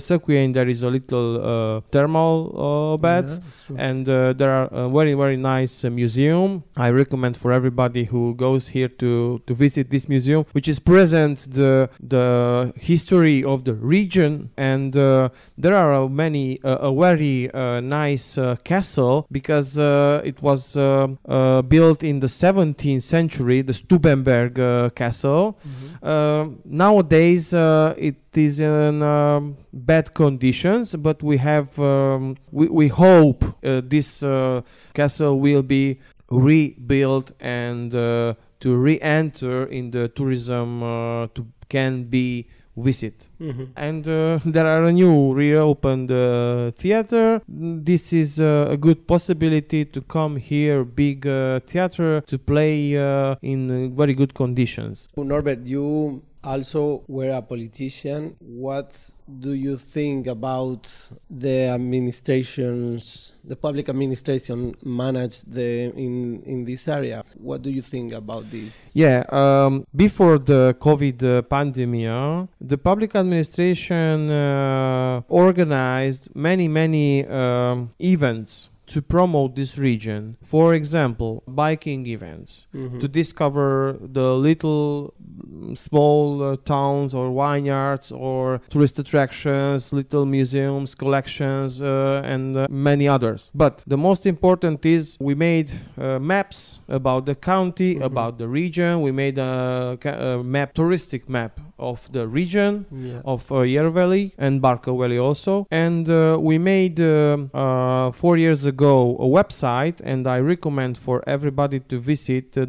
there 0.52 0.68
is 0.68 0.82
a 0.82 0.90
little 0.90 1.36
uh, 1.36 1.80
thermal 1.90 2.94
uh, 2.94 2.96
bed 2.96 3.28
Yeah, 3.28 3.88
and 3.88 4.08
uh, 4.08 4.32
there 4.32 4.50
are 4.50 4.68
a 4.72 4.88
very 4.88 5.14
very 5.14 5.36
nice 5.36 5.84
uh, 5.84 5.90
museum 5.90 6.64
i 6.76 6.90
recommend 6.90 7.36
for 7.36 7.52
everybody 7.52 8.04
who 8.04 8.34
goes 8.34 8.68
here 8.68 8.88
to 8.88 9.40
to 9.46 9.54
visit 9.54 9.90
this 9.90 10.08
museum 10.08 10.44
which 10.52 10.68
is 10.68 10.78
present 10.78 11.46
the 11.52 11.88
the 12.00 12.72
history 12.76 13.44
of 13.44 13.64
the 13.64 13.74
region 13.74 14.50
and 14.56 14.96
uh, 14.96 15.28
there 15.56 15.74
are 15.74 15.94
uh, 15.94 16.08
many 16.08 16.60
uh, 16.62 16.88
a 16.90 16.94
very 16.94 17.50
uh, 17.56 17.80
nice 17.80 18.36
uh, 18.38 18.56
castle 18.64 19.26
because 19.30 19.78
uh, 19.78 20.20
it 20.24 20.42
was 20.42 20.76
uh, 20.76 21.08
uh, 21.28 21.62
built 21.62 22.02
in 22.02 22.20
the 22.20 22.26
17th 22.26 23.02
century 23.02 23.62
the 23.62 23.72
stubenberg 23.72 24.58
uh, 24.58 24.90
castle. 24.90 25.58
Uh, 26.02 26.46
nowadays 26.64 27.54
uh, 27.54 27.94
it 27.96 28.16
is 28.34 28.60
in 28.60 29.02
um, 29.02 29.56
bad 29.72 30.12
conditions 30.14 30.94
but 30.96 31.22
we 31.22 31.38
have 31.38 31.78
um, 31.80 32.36
we, 32.52 32.68
we 32.68 32.88
hope 32.88 33.42
uh, 33.64 33.80
this 33.84 34.22
uh, 34.22 34.60
castle 34.94 35.40
will 35.40 35.62
be 35.62 35.98
rebuilt 36.30 37.32
and 37.40 37.94
uh, 37.94 38.34
to 38.60 38.74
re-enter 38.74 39.64
in 39.66 39.90
the 39.90 40.08
tourism 40.08 40.82
uh, 40.82 41.26
to 41.34 41.46
can 41.68 42.04
be 42.04 42.46
visit. 42.76 43.28
Mhm. 43.40 43.68
and 43.76 44.06
uh, 44.08 44.38
there 44.44 44.66
are 44.66 44.84
a 44.84 44.92
new 44.92 45.32
reopened 45.34 46.10
uh, 46.10 46.70
theater. 46.76 47.40
This 47.48 48.12
is 48.12 48.40
uh, 48.40 48.68
a 48.70 48.76
good 48.76 49.06
possibility 49.06 49.84
to 49.84 50.00
come 50.02 50.36
here 50.36 50.84
big 50.84 51.26
uh, 51.26 51.60
theater 51.66 52.22
to 52.26 52.38
play 52.38 52.96
uh, 52.96 53.36
in 53.42 53.70
uh, 53.70 53.88
very 53.96 54.14
good 54.14 54.34
conditions. 54.34 55.08
Norbert, 55.16 55.66
you 55.66 56.22
also 56.46 57.02
were 57.08 57.30
a 57.30 57.42
politician. 57.42 58.36
What 58.40 59.14
do 59.40 59.52
you 59.52 59.76
think 59.76 60.28
about 60.28 60.82
the 61.28 61.68
administrations, 61.68 63.32
the 63.44 63.56
public 63.56 63.88
administration 63.88 64.74
managed 64.84 65.52
the 65.52 65.92
in 66.06 66.42
in 66.46 66.64
this 66.64 66.86
area? 66.88 67.24
What 67.36 67.62
do 67.62 67.70
you 67.70 67.82
think 67.82 68.12
about 68.12 68.50
this? 68.50 68.92
Yeah, 68.94 69.24
um, 69.30 69.84
before 69.94 70.38
the 70.38 70.76
COVID 70.78 71.18
uh, 71.22 71.42
pandemic, 71.42 72.48
the 72.60 72.78
public 72.78 73.14
administration 73.16 74.30
uh, 74.30 75.22
organized 75.28 76.34
many, 76.34 76.68
many 76.68 77.26
um, 77.26 77.90
events 77.98 78.70
to 78.86 79.02
promote 79.02 79.54
this 79.56 79.76
region. 79.78 80.36
For 80.42 80.74
example, 80.74 81.42
biking 81.46 82.06
events 82.06 82.66
Mhm. 82.74 83.00
to 83.00 83.08
discover 83.08 83.96
the 84.00 84.34
little 84.34 85.12
mm, 85.18 85.76
small 85.76 86.42
uh, 86.42 86.56
towns 86.64 87.14
or 87.14 87.30
vineyards 87.30 88.12
or 88.12 88.60
tourist 88.70 88.98
attractions, 88.98 89.92
little 89.92 90.24
museums, 90.26 90.94
collections, 90.94 91.82
uh, 91.82 92.22
and 92.24 92.56
uh, 92.56 92.66
many 92.70 93.08
others. 93.08 93.50
But 93.54 93.82
the 93.86 93.96
most 93.96 94.26
important 94.26 94.84
is 94.86 95.16
we 95.20 95.34
made 95.34 95.70
uh, 95.98 96.18
maps 96.18 96.80
about 96.88 97.26
the 97.26 97.34
county, 97.34 97.96
Mhm. 97.96 98.04
about 98.04 98.38
the 98.38 98.48
region. 98.48 99.00
We 99.02 99.12
made 99.12 99.38
a, 99.38 99.98
a 100.04 100.42
map, 100.44 100.74
touristic 100.74 101.28
map 101.28 101.60
of 101.78 102.10
the 102.12 102.26
region 102.26 102.86
Yeah. 102.90 103.20
of 103.24 103.50
uh, 103.52 103.60
Yer 103.60 103.90
Valley 103.90 104.32
and 104.38 104.60
Barco 104.62 104.98
Valley 104.98 105.18
also. 105.18 105.66
And 105.70 106.08
uh, 106.10 106.38
we 106.40 106.58
made 106.58 107.00
um, 107.00 107.50
uh, 107.54 108.10
four 108.12 108.36
years 108.36 108.64
ago 108.64 109.16
a 109.18 109.26
website, 109.26 110.00
and 110.04 110.26
I 110.26 110.38
recommend 110.40 110.96
for 110.98 111.22
everybody 111.26 111.80
to 111.80 111.98
visit 111.98 112.56
uh, 112.56 112.64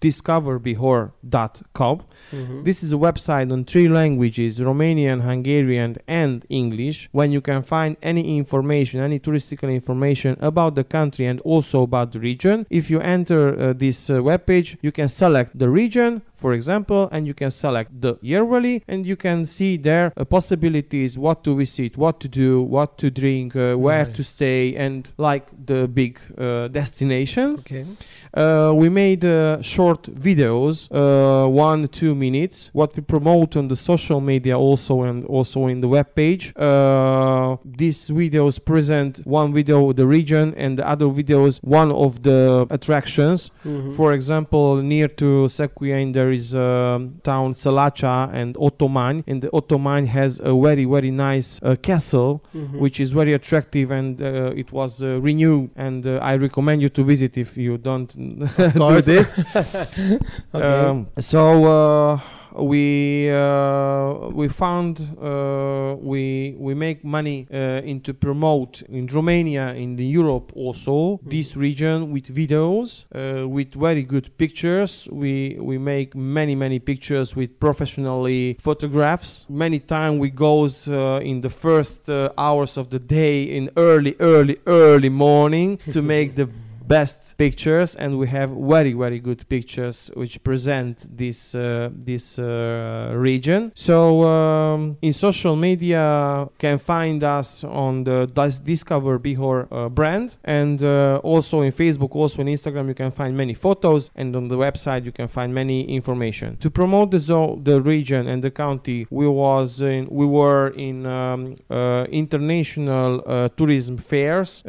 www.discoverbihor.com. 0.00 2.00
Mhm. 2.32 2.64
This 2.64 2.82
is 2.82 2.92
a 2.92 2.96
website 2.96 3.52
on 3.52 3.64
three 3.64 3.88
languages 3.88 4.60
Romanian, 4.60 5.22
Hungarian, 5.22 5.96
and 6.06 6.44
English. 6.48 7.08
When 7.12 7.32
you 7.32 7.40
can 7.40 7.62
find 7.62 7.96
any 8.02 8.36
information, 8.36 9.00
any 9.00 9.18
touristical 9.18 9.72
information 9.72 10.36
about 10.40 10.74
the 10.74 10.84
country 10.84 11.26
and 11.26 11.40
also 11.40 11.82
about 11.82 12.12
the 12.12 12.20
region. 12.20 12.66
If 12.70 12.90
you 12.90 13.00
enter 13.00 13.58
uh, 13.58 13.72
this 13.72 14.10
uh, 14.10 14.20
webpage, 14.20 14.76
you 14.82 14.92
can 14.92 15.08
select 15.08 15.58
the 15.58 15.68
region, 15.68 16.22
for 16.34 16.52
example, 16.54 17.08
and 17.12 17.26
you 17.26 17.34
can 17.34 17.50
select 17.50 18.00
the 18.00 18.16
yearly, 18.22 18.82
and 18.88 19.04
you 19.06 19.16
can 19.16 19.46
see 19.46 19.76
there 19.76 20.12
uh, 20.16 20.24
possibilities 20.24 21.18
what 21.18 21.42
to 21.44 21.56
visit, 21.56 21.96
what 21.96 22.20
to 22.20 22.28
do, 22.28 22.62
what 22.62 22.96
to 22.98 23.10
drink, 23.10 23.56
uh, 23.56 23.74
where 23.76 24.04
to 24.06 24.22
stay, 24.22 24.74
and 24.76 25.10
like 25.18 25.46
the 25.66 25.88
big 25.88 26.18
uh, 26.38 26.68
destinations. 26.68 27.66
Okay. 27.66 27.84
Uh, 28.32 28.72
we 28.74 28.88
made 28.88 29.24
uh, 29.24 29.60
short 29.60 29.89
videos, 29.98 30.88
uh, 30.90 31.48
one 31.48 31.88
two 31.88 32.14
minutes. 32.14 32.70
What 32.72 32.94
we 32.96 33.02
promote 33.02 33.56
on 33.56 33.68
the 33.68 33.76
social 33.76 34.20
media 34.20 34.58
also 34.58 35.02
and 35.02 35.24
also 35.26 35.66
in 35.66 35.80
the 35.80 35.88
web 35.88 36.14
page. 36.14 36.52
Uh, 36.56 37.56
these 37.64 38.10
videos 38.10 38.58
present 38.64 39.20
one 39.24 39.52
video 39.52 39.92
the 39.92 40.06
region 40.06 40.54
and 40.56 40.78
the 40.78 40.86
other 40.88 41.06
videos 41.06 41.58
one 41.62 41.90
of 41.92 42.22
the 42.22 42.66
attractions. 42.70 43.50
Mhm. 43.64 43.94
For 43.96 44.12
example, 44.12 44.76
near 44.82 45.08
to 45.08 45.46
Sacueni 45.48 46.12
there 46.12 46.32
is 46.32 46.54
a 46.54 47.00
town 47.22 47.52
Sălacea 47.52 48.30
and 48.32 48.54
Otoman, 48.56 49.22
and 49.26 49.42
the 49.42 49.48
Otoman 49.50 50.06
has 50.06 50.40
a 50.40 50.52
very 50.54 50.84
very 50.84 51.10
nice 51.10 51.60
uh, 51.62 51.76
castle 51.82 52.42
Mhm. 52.54 52.78
which 52.80 53.00
is 53.00 53.12
very 53.12 53.32
attractive 53.32 53.90
and 53.90 54.20
uh, 54.20 54.52
it 54.56 54.72
was 54.72 55.02
uh, 55.02 55.20
renewed 55.20 55.70
and 55.76 56.06
uh, 56.06 56.18
i 56.22 56.34
recommend 56.36 56.80
you 56.82 56.88
to 56.88 57.02
visit 57.02 57.36
if 57.38 57.56
you 57.56 57.76
don't 57.78 58.10
do 58.74 59.00
this 59.02 59.28
okay. 60.54 60.86
um, 60.86 61.08
so 61.18 61.64
uh, 61.64 62.20
we 62.56 63.30
uh, 63.30 64.28
we 64.32 64.48
found 64.48 65.00
uh, 65.20 65.96
we 66.00 66.54
we 66.58 66.74
make 66.74 67.04
money 67.04 67.46
uh, 67.52 67.80
into 67.84 68.14
promote 68.14 68.82
in 68.88 69.06
Romania 69.06 69.72
in 69.74 69.96
the 69.96 70.04
Europe 70.04 70.52
also 70.54 71.20
this 71.22 71.56
region 71.56 72.10
with 72.12 72.34
videos 72.34 73.04
uh, 73.14 73.48
with 73.48 73.74
very 73.74 74.02
good 74.02 74.36
pictures 74.36 75.08
we 75.12 75.56
we 75.60 75.78
make 75.78 76.14
many 76.14 76.54
many 76.54 76.78
pictures 76.78 77.36
with 77.36 77.58
professionally 77.60 78.56
photographs 78.60 79.46
many 79.48 79.78
time 79.78 80.18
we 80.18 80.30
goes 80.30 80.88
uh, 80.88 81.20
in 81.22 81.40
the 81.40 81.50
first 81.50 82.08
uh, 82.10 82.30
hours 82.36 82.76
of 82.76 82.90
the 82.90 82.98
day 82.98 83.42
in 83.42 83.70
early 83.76 84.16
early 84.20 84.58
early 84.66 85.08
morning 85.08 85.76
to 85.76 86.02
make 86.14 86.34
the 86.34 86.48
best 86.90 87.38
pictures 87.38 87.94
and 87.94 88.18
we 88.18 88.26
have 88.26 88.50
very 88.50 88.92
very 88.92 89.20
good 89.20 89.48
pictures 89.48 90.10
which 90.14 90.42
present 90.42 91.06
this 91.16 91.54
uh, 91.54 91.88
this 91.92 92.36
uh, 92.38 93.12
region. 93.14 93.70
So 93.76 94.24
um, 94.24 94.96
in 95.00 95.12
social 95.12 95.54
media 95.54 96.48
can 96.58 96.78
find 96.78 97.22
us 97.22 97.62
on 97.62 98.02
the 98.02 98.26
discover 98.64 99.20
bihor 99.20 99.68
uh, 99.70 99.88
brand. 99.88 100.34
And 100.44 100.82
uh, 100.82 101.20
also 101.22 101.60
in 101.60 101.70
facebook 101.70 102.16
also 102.16 102.42
in 102.42 102.48
instagram 102.48 102.88
you 102.88 102.94
can 102.94 103.12
find 103.12 103.36
many 103.36 103.54
photos. 103.54 104.10
And 104.16 104.34
on 104.34 104.48
the 104.48 104.56
website 104.56 105.04
you 105.04 105.12
can 105.12 105.28
find 105.28 105.54
many 105.54 105.88
information. 105.88 106.56
To 106.56 106.70
promote 106.70 107.12
the 107.12 107.20
zone 107.20 107.62
the 107.62 107.80
region 107.80 108.26
and 108.26 108.42
the 108.42 108.50
county 108.50 109.06
we 109.10 109.28
was 109.28 109.80
in 109.80 110.08
we 110.10 110.26
were 110.26 110.68
in 110.88 111.06
um, 111.06 111.54
uh, 111.70 112.04
international 112.10 113.48
tourism 113.56 113.96
fairs 113.96 114.62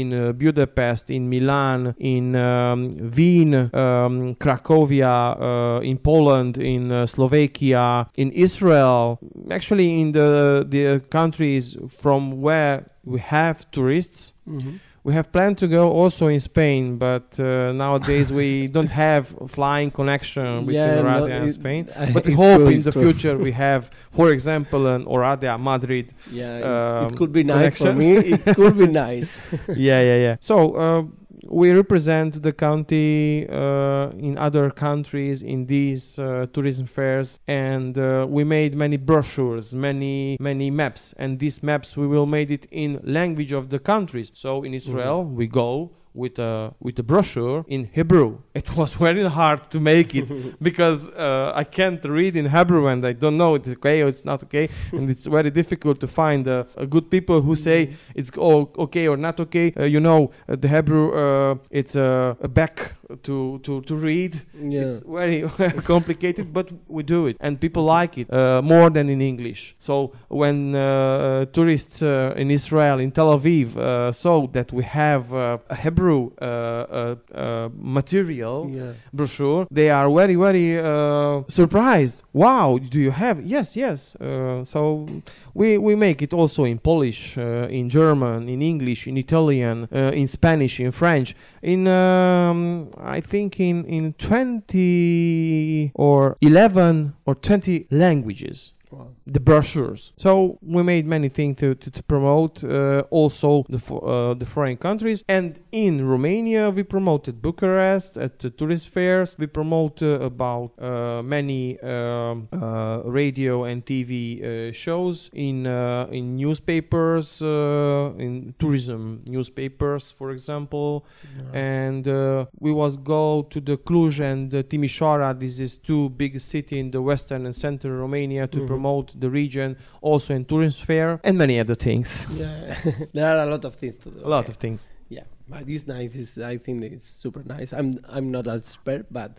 in 0.00 0.06
budapest 0.36 1.08
in 1.10 1.35
Milan, 1.40 1.94
in 1.98 2.34
um, 2.36 2.90
Wien, 3.16 3.54
um, 3.54 4.34
Cracovia, 4.36 5.36
uh, 5.40 5.80
in 5.82 5.98
Poland, 5.98 6.58
in 6.58 6.92
uh, 6.92 7.06
Slovakia, 7.06 8.06
in 8.16 8.30
Israel, 8.32 9.18
actually 9.50 10.00
in 10.00 10.12
the 10.12 10.64
the 10.68 11.00
countries 11.10 11.76
from 11.88 12.40
where 12.40 12.84
we 13.04 13.18
have 13.20 13.56
tourists. 13.70 14.32
Mhm. 14.48 14.80
We 15.06 15.14
have 15.14 15.30
planned 15.30 15.56
to 15.58 15.68
go 15.68 15.84
also 16.02 16.26
in 16.26 16.40
Spain, 16.40 16.98
but 16.98 17.38
uh, 17.38 17.70
nowadays 17.72 18.32
we 18.32 18.66
don't 18.76 18.90
have 18.90 19.24
flying 19.46 19.92
connection 19.92 20.66
between 20.66 20.74
Yeah, 20.74 21.02
no, 21.02 21.06
Oradea 21.08 21.42
and 21.42 21.52
Spain. 21.54 21.82
I- 21.94 22.10
But 22.12 22.26
we 22.26 22.32
hope 22.44 22.62
true, 22.66 22.74
in 22.74 22.82
the 22.82 22.90
true. 22.90 23.02
future 23.04 23.38
we 23.38 23.52
have, 23.54 23.82
for 24.10 24.32
example, 24.32 24.82
an 24.90 25.04
Oradea 25.06 25.54
Madrid. 25.62 26.06
Yeah, 26.32 26.58
it- 26.58 26.64
um, 26.66 27.06
it 27.06 27.14
could 27.18 27.30
be 27.30 27.44
nice 27.44 27.78
for 27.78 27.92
me. 27.94 28.10
It 28.34 28.42
could 28.58 28.74
be 28.76 28.88
nice. 28.90 29.38
yeah, 29.88 30.00
yeah, 30.02 30.18
yeah. 30.26 30.36
So 30.40 30.54
uh, 30.74 31.02
we 31.48 31.70
represent 31.72 32.42
the 32.42 32.52
county 32.52 33.46
uh, 33.48 34.10
in 34.10 34.36
other 34.38 34.70
countries 34.70 35.42
in 35.42 35.66
these 35.66 36.18
uh, 36.18 36.46
tourism 36.52 36.86
fairs, 36.86 37.40
and 37.46 37.98
uh, 37.98 38.26
we 38.28 38.44
made 38.44 38.74
many 38.74 38.96
brochures, 38.96 39.74
many 39.74 40.36
many 40.40 40.70
maps, 40.70 41.14
and 41.18 41.38
these 41.38 41.62
maps 41.62 41.96
we 41.96 42.06
will 42.06 42.26
made 42.26 42.50
it 42.50 42.66
in 42.70 43.00
language 43.02 43.52
of 43.52 43.70
the 43.70 43.78
countries. 43.78 44.30
So 44.34 44.62
in 44.64 44.74
Israel 44.74 45.24
we 45.24 45.46
go. 45.46 45.90
With 46.16 46.38
a 46.38 46.74
with 46.80 46.98
a 46.98 47.02
brochure 47.02 47.64
in 47.68 47.88
Hebrew. 47.92 48.38
It 48.54 48.74
was 48.74 48.94
very 48.94 49.24
hard 49.28 49.70
to 49.70 49.78
make 49.80 50.14
it 50.14 50.28
because 50.68 51.10
uh, 51.10 51.52
I 51.54 51.64
can't 51.64 52.02
read 52.04 52.36
in 52.36 52.46
Hebrew 52.48 52.86
and 52.86 53.04
I 53.06 53.12
don't 53.12 53.36
know 53.36 53.54
it's 53.54 53.68
okay 53.68 54.02
or 54.02 54.08
it's 54.08 54.24
not 54.24 54.42
okay, 54.44 54.68
and 54.92 55.10
it's 55.10 55.26
very 55.26 55.50
difficult 55.50 56.00
to 56.00 56.06
find 56.06 56.48
uh, 56.48 56.64
good 56.88 57.10
people 57.10 57.42
who 57.42 57.54
say 57.54 57.90
it's 58.14 58.30
all 58.36 58.72
okay 58.78 59.06
or 59.08 59.16
not 59.16 59.38
okay. 59.40 59.72
Uh, 59.76 59.84
you 59.84 60.00
know, 60.00 60.30
uh, 60.48 60.56
the 60.56 60.68
Hebrew 60.68 61.06
uh, 61.12 61.56
it's 61.70 61.94
a 61.96 62.36
back 62.60 62.94
to 63.22 63.58
to 63.62 63.80
to 63.82 63.94
read. 63.96 64.40
Yeah. 64.60 64.80
It's 64.80 65.00
very 65.06 65.42
complicated, 65.84 66.52
but 66.52 66.70
we 66.88 67.02
do 67.02 67.26
it, 67.26 67.36
and 67.40 67.60
people 67.60 67.84
like 67.84 68.18
it 68.18 68.32
uh, 68.32 68.60
more 68.62 68.90
than 68.90 69.08
in 69.08 69.20
English. 69.20 69.74
So 69.78 70.12
when 70.28 70.74
uh, 70.74 71.46
tourists 71.52 72.02
uh, 72.02 72.34
in 72.36 72.50
Israel, 72.50 72.98
in 73.00 73.10
Tel 73.12 73.28
Aviv, 73.38 73.76
uh, 73.76 74.12
saw 74.12 74.46
that 74.48 74.72
we 74.72 74.84
have 74.84 75.32
uh, 75.34 75.58
a 75.70 75.76
Hebrew 75.76 76.30
uh, 76.40 77.68
material 77.78 78.70
Yeah. 78.70 78.92
brochure, 79.12 79.66
they 79.70 79.90
are 79.90 80.08
very 80.10 80.34
very 80.36 80.78
uh, 80.78 81.42
surprised. 81.48 82.22
Wow, 82.32 82.78
do 82.78 82.98
you 83.00 83.10
have? 83.12 83.40
Yes, 83.44 83.76
yes. 83.76 84.16
Uh, 84.16 84.64
so 84.64 85.06
we 85.54 85.78
we 85.78 85.94
make 85.94 86.22
it 86.22 86.32
also 86.34 86.64
in 86.64 86.78
Polish, 86.78 87.38
uh, 87.38 87.68
in 87.70 87.88
German, 87.88 88.48
in 88.48 88.60
English, 88.62 89.06
in 89.06 89.16
Italian, 89.16 89.88
uh, 89.92 90.10
in 90.20 90.28
Spanish, 90.28 90.80
in 90.80 90.92
French, 90.92 91.34
in 91.62 91.86
um, 91.88 92.88
I 92.98 93.20
think 93.20 93.60
in 93.60 93.84
in 93.84 94.14
20 94.14 95.92
or 95.94 96.36
11 96.40 97.14
or 97.26 97.34
20 97.34 97.86
languages 97.90 98.72
Wow. 98.90 99.08
the 99.26 99.40
brochures. 99.40 100.12
So 100.16 100.58
we 100.62 100.82
made 100.82 101.06
many 101.06 101.28
things 101.28 101.58
to, 101.58 101.74
to, 101.74 101.90
to 101.90 102.02
promote 102.04 102.62
uh, 102.64 103.04
also 103.10 103.64
the 103.68 103.78
fo- 103.78 103.98
uh, 103.98 104.34
the 104.34 104.46
foreign 104.46 104.76
countries. 104.76 105.24
And 105.28 105.58
in 105.72 106.06
Romania, 106.06 106.70
we 106.70 106.82
promoted 106.84 107.42
Bucharest 107.42 108.16
at 108.16 108.38
the 108.38 108.50
tourist 108.50 108.88
fairs. 108.88 109.36
We 109.38 109.46
promote 109.48 110.02
uh, 110.02 110.20
about 110.20 110.72
uh, 110.80 111.22
many 111.22 111.78
um, 111.80 112.48
uh, 112.52 113.02
radio 113.04 113.64
and 113.64 113.84
TV 113.84 114.12
uh, 114.42 114.72
shows 114.72 115.30
in 115.34 115.66
uh, 115.66 116.06
in 116.10 116.36
newspapers, 116.36 117.42
uh, 117.42 118.12
in 118.18 118.54
tourism 118.58 119.22
newspapers, 119.26 120.10
for 120.12 120.30
example 120.30 121.04
and 121.52 122.06
uh, 122.08 122.46
we 122.60 122.72
was 122.72 122.96
go 122.96 123.42
to 123.50 123.60
the 123.60 123.76
Cluj 123.76 124.20
and 124.20 124.50
Timișoara. 124.52 125.38
This 125.38 125.60
is 125.60 125.78
two 125.78 126.10
big 126.10 126.40
city 126.40 126.78
in 126.78 126.90
the 126.90 127.00
western 127.02 127.46
and 127.46 127.54
central 127.54 127.94
Romania 127.94 128.46
to 128.46 128.60
Mhm. 128.60 128.66
Promote 128.76 129.18
the 129.20 129.30
region, 129.30 129.76
also 130.00 130.34
in 130.34 130.44
tourist 130.44 130.84
fair 130.84 131.20
and 131.24 131.38
many 131.38 131.60
other 131.60 131.74
things. 131.74 132.26
Yeah. 132.36 132.76
there 133.14 133.26
are 133.26 133.42
a 133.46 133.50
lot 133.50 133.64
of 133.64 133.74
things 133.76 133.96
to 133.98 134.10
do. 134.10 134.20
A 134.24 134.28
lot 134.28 134.48
of 134.48 134.56
things. 134.56 134.88
Yeah, 135.08 135.24
but 135.48 135.68
it's 135.68 135.86
nice. 135.86 136.14
It's, 136.14 136.38
I 136.38 136.58
think 136.58 136.82
it's 136.82 137.04
super 137.04 137.42
nice. 137.44 137.72
I'm 137.72 137.96
I'm 138.08 138.30
not 138.30 138.46
an 138.46 138.56
expert, 138.56 139.06
but 139.10 139.38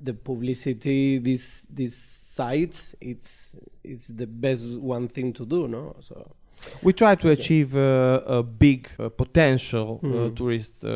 the 0.00 0.14
publicity, 0.14 1.18
this 1.18 1.66
these 1.72 1.96
sites, 1.96 2.94
it's 3.00 3.56
it's 3.82 4.08
the 4.08 4.26
best 4.26 4.78
one 4.78 5.08
thing 5.08 5.32
to 5.32 5.44
do. 5.46 5.68
No, 5.68 5.96
so 6.00 6.14
We 6.82 6.92
try 6.92 7.14
to 7.16 7.30
achieve 7.30 7.74
uh, 7.76 8.38
a 8.38 8.42
big 8.42 8.88
uh, 8.98 9.08
potential 9.08 10.00
uh, 10.02 10.06
Mhm. 10.08 10.34
tourist 10.34 10.84
uh, 10.84 10.90